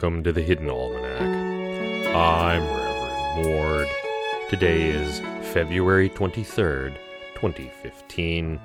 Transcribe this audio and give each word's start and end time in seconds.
welcome 0.00 0.24
to 0.24 0.32
the 0.32 0.40
Hidden 0.40 0.70
Almanac. 0.70 2.16
I'm 2.16 2.62
Reverend 2.62 3.46
Mord. 3.46 3.88
Today 4.48 4.88
is 4.88 5.20
February 5.52 6.08
23rd, 6.08 6.96
2015. 7.34 8.58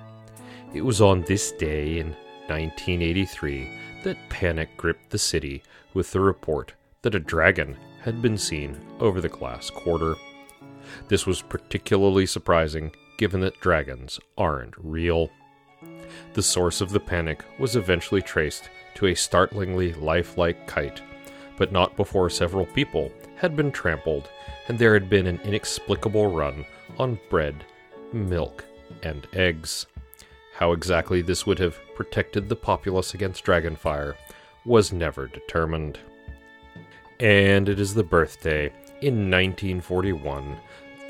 It 0.73 0.79
was 0.79 1.01
on 1.01 1.23
this 1.23 1.51
day 1.51 1.99
in 1.99 2.11
1983 2.47 3.69
that 4.05 4.29
panic 4.29 4.77
gripped 4.77 5.09
the 5.09 5.17
city 5.17 5.61
with 5.93 6.09
the 6.13 6.21
report 6.21 6.73
that 7.01 7.15
a 7.15 7.19
dragon 7.19 7.75
had 7.99 8.21
been 8.21 8.37
seen 8.37 8.79
over 9.01 9.19
the 9.19 9.27
glass 9.27 9.69
quarter. 9.69 10.15
This 11.09 11.25
was 11.25 11.41
particularly 11.41 12.27
surprising 12.27 12.93
given 13.17 13.41
that 13.41 13.59
dragons 13.59 14.21
aren't 14.37 14.75
real. 14.77 15.29
The 16.33 16.43
source 16.43 16.79
of 16.79 16.91
the 16.91 17.01
panic 17.01 17.43
was 17.59 17.75
eventually 17.75 18.21
traced 18.21 18.69
to 18.93 19.07
a 19.07 19.13
startlingly 19.13 19.91
lifelike 19.95 20.65
kite, 20.65 21.01
but 21.57 21.71
not 21.71 21.95
before 21.95 22.29
several 22.29 22.65
people 22.67 23.11
had 23.35 23.55
been 23.55 23.71
trampled 23.71 24.29
and 24.67 24.79
there 24.79 24.93
had 24.93 25.09
been 25.09 25.27
an 25.27 25.39
inexplicable 25.43 26.27
run 26.27 26.65
on 26.97 27.19
bread, 27.29 27.65
milk, 28.13 28.65
and 29.03 29.27
eggs. 29.33 29.87
How 30.55 30.71
exactly 30.71 31.21
this 31.21 31.45
would 31.45 31.59
have 31.59 31.77
protected 31.95 32.49
the 32.49 32.55
populace 32.55 33.13
against 33.13 33.45
dragonfire 33.45 34.15
was 34.65 34.91
never 34.93 35.27
determined. 35.27 35.99
And 37.19 37.69
it 37.69 37.79
is 37.79 37.93
the 37.93 38.03
birthday 38.03 38.67
in 39.01 39.29
1941 39.29 40.57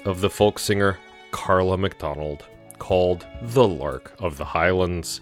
of 0.05 0.21
the 0.21 0.29
folk 0.29 0.59
singer 0.59 0.97
Carla 1.31 1.77
McDonald, 1.77 2.45
called 2.77 3.25
The 3.41 3.67
Lark 3.67 4.15
of 4.19 4.37
the 4.37 4.45
Highlands. 4.45 5.21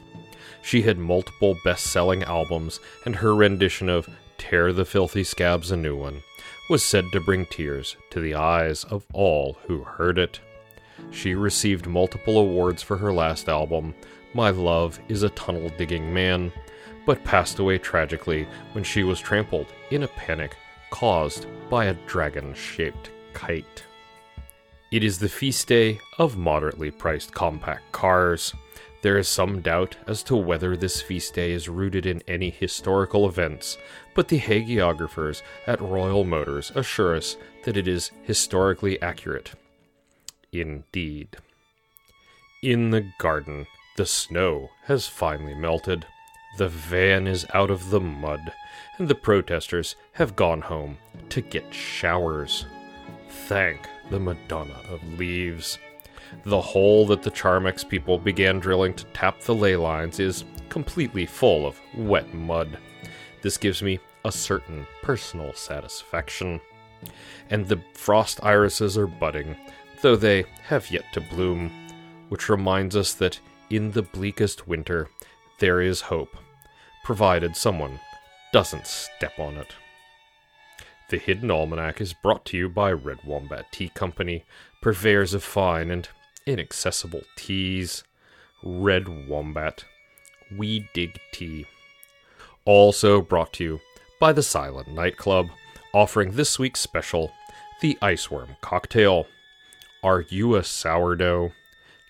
She 0.62 0.82
had 0.82 0.98
multiple 0.98 1.58
best 1.64 1.88
selling 1.88 2.24
albums, 2.24 2.80
and 3.06 3.16
her 3.16 3.36
rendition 3.36 3.90
of 3.90 4.08
Tear 4.50 4.74
the 4.74 4.84
Filthy 4.84 5.24
Scabs 5.24 5.72
a 5.72 5.78
New 5.78 5.96
One 5.96 6.22
was 6.70 6.84
said 6.84 7.06
to 7.14 7.22
bring 7.22 7.46
tears 7.46 7.96
to 8.10 8.20
the 8.20 8.36
eyes 8.36 8.84
of 8.84 9.06
all 9.14 9.58
who 9.68 9.86
heard 9.86 10.18
it. 10.20 10.42
She 11.12 11.34
received 11.34 11.88
multiple 11.88 12.38
awards 12.38 12.84
for 12.84 12.98
her 12.98 13.14
last 13.14 13.48
album, 13.48 13.96
My 14.34 14.50
Love 14.50 15.00
is 15.08 15.24
a 15.24 15.30
Tunnel 15.30 15.70
Digging 15.78 16.14
Man, 16.14 16.52
but 17.06 17.24
passed 17.24 17.60
away 17.60 17.78
tragically 17.78 18.46
when 18.74 18.84
she 18.84 19.04
was 19.04 19.22
trampled 19.22 19.68
in 19.92 20.04
a 20.04 20.10
panic 20.10 20.58
caused 20.90 21.48
by 21.70 21.86
a 21.86 21.94
dragon 22.06 22.54
shaped 22.54 23.12
kite. 23.32 23.86
It 24.92 25.06
is 25.06 25.20
the 25.20 25.30
feast 25.30 25.70
day 25.70 26.02
of 26.20 26.38
moderately 26.38 26.92
priced 26.92 27.34
compact 27.34 27.94
cars. 27.94 28.54
There 29.04 29.18
is 29.18 29.28
some 29.28 29.60
doubt 29.60 29.98
as 30.08 30.24
to 30.24 30.36
whether 30.38 30.78
this 30.78 31.02
feast 31.02 31.34
day 31.34 31.52
is 31.52 31.68
rooted 31.68 32.06
in 32.06 32.24
any 32.26 32.50
historical 32.50 33.28
events, 33.28 33.78
but 34.16 34.30
the 34.30 34.40
hagiographers 34.40 35.42
at 35.68 35.82
Royal 35.82 36.24
Motors 36.24 36.72
assure 36.74 37.18
us 37.18 37.36
that 37.66 37.76
it 37.76 37.86
is 37.86 38.12
historically 38.24 39.02
accurate. 39.02 39.52
Indeed. 40.54 41.36
In 42.62 42.92
the 42.92 43.12
garden, 43.20 43.68
the 43.98 44.06
snow 44.06 44.70
has 44.86 45.06
finally 45.06 45.54
melted. 45.54 46.06
The 46.58 46.70
van 46.70 47.28
is 47.28 47.46
out 47.54 47.72
of 47.72 47.90
the 47.90 48.00
mud, 48.00 48.54
and 48.98 49.10
the 49.10 49.16
protesters 49.16 49.98
have 50.14 50.38
gone 50.38 50.62
home 50.62 50.98
to 51.28 51.42
get 51.42 51.74
showers. 51.74 52.66
Thank 53.48 53.90
the 54.10 54.20
Madonna 54.22 54.80
of 54.90 55.04
Leaves. 55.20 55.78
The 56.44 56.62
hole 56.62 57.06
that 57.08 57.24
the 57.24 57.32
Charmex 57.32 57.88
people 57.88 58.18
began 58.18 58.60
drilling 58.60 58.94
to 58.96 59.06
tap 59.06 59.40
the 59.42 59.56
ley 59.56 59.76
lines 59.76 60.20
is 60.20 60.44
completely 60.70 61.26
full 61.26 61.66
of 61.66 61.80
wet 61.96 62.34
mud. 62.34 62.78
This 63.42 63.58
gives 63.58 63.82
me 63.82 64.00
a 64.26 64.32
certain 64.32 64.88
personal 65.02 65.54
satisfaction. 65.54 66.60
And 67.50 67.68
the 67.68 67.82
frost 67.94 68.44
irises 68.44 68.98
are 68.98 69.08
budding, 69.08 69.56
though 70.02 70.16
they 70.16 70.46
have 70.64 70.90
yet 70.92 71.06
to 71.14 71.22
bloom, 71.22 71.72
which 72.30 72.50
reminds 72.50 72.96
us 72.96 73.14
that 73.16 73.40
in 73.70 73.92
the 73.92 74.02
bleakest 74.02 74.68
winter 74.68 75.10
there 75.60 75.82
is 75.82 76.02
hope, 76.02 76.36
provided 77.04 77.56
someone 77.56 78.00
doesn't 78.52 78.88
step 78.88 79.38
on 79.40 79.56
it. 79.56 79.74
The 81.10 81.18
Hidden 81.18 81.52
Almanac 81.52 82.02
is 82.02 82.14
brought 82.14 82.46
to 82.46 82.58
you 82.58 82.70
by 82.70 82.92
Red 82.92 83.20
Wombat 83.26 83.72
Tea 83.72 83.90
Company, 83.90 84.46
purveyors 84.82 85.34
of 85.34 85.44
fine 85.44 85.92
and 85.92 86.08
inaccessible 86.46 87.24
teas. 87.36 88.04
Red 88.64 89.28
Wombat. 89.28 89.86
We 90.56 90.90
dig 90.94 91.20
tea. 91.32 91.66
Also 92.66 93.22
brought 93.22 93.54
to 93.54 93.64
you 93.64 93.80
by 94.20 94.32
the 94.32 94.44
Silent 94.44 94.88
Nightclub, 94.88 95.50
offering 95.94 96.32
this 96.32 96.58
week's 96.58 96.80
special, 96.80 97.32
the 97.82 97.98
Iceworm 98.02 98.56
Cocktail. 98.62 99.28
Are 100.02 100.22
you 100.22 100.56
a 100.56 100.64
sourdough? 100.64 101.52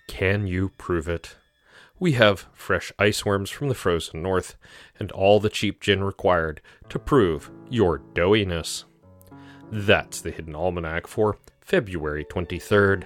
Can 0.08 0.46
you 0.46 0.70
prove 0.78 1.08
it? 1.08 1.36
We 2.00 2.14
have 2.14 2.48
fresh 2.54 2.92
iceworms 3.00 3.50
from 3.50 3.70
the 3.70 3.76
frozen 3.76 4.22
north, 4.22 4.58
and 5.00 5.12
all 5.12 5.40
the 5.40 5.50
cheap 5.50 5.80
gin 5.82 6.04
required 6.04 6.62
to 6.90 7.00
prove 7.00 7.50
your 7.70 8.00
doughiness. 8.14 8.84
That's 9.72 10.22
the 10.22 10.32
Hidden 10.32 10.56
Almanac 10.56 11.08
for 11.08 11.38
February 11.62 12.26
23rd, 12.26 13.06